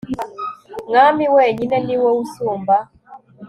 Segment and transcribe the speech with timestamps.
[0.87, 2.77] mwami wenyine ni wowe usumba